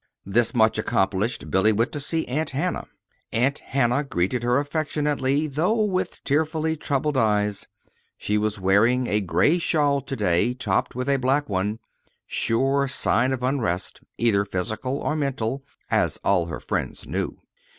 [0.25, 2.87] This much accomplished, Billy went to see Aunt Hannah.
[3.31, 7.67] Aunt Hannah greeted her affectionately, though with tearfully troubled eyes.
[8.17, 11.77] She was wearing a gray shawl to day topped with a black one
[12.25, 15.61] sure sign of unrest, either physical or mental,
[15.91, 17.37] as all her friends knew.